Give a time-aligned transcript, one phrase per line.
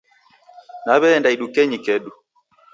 [0.85, 2.11] Naweenda idukenyi kedu